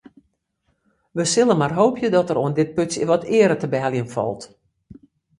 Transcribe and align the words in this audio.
We 1.17 1.25
sille 1.33 1.55
mar 1.59 1.73
hoopje 1.79 2.07
dat 2.15 2.27
der 2.29 2.39
oan 2.43 2.57
dit 2.59 2.73
putsje 2.77 3.03
wat 3.11 3.27
eare 3.37 3.55
te 3.59 3.67
beheljen 3.73 4.09
falt. 4.15 4.41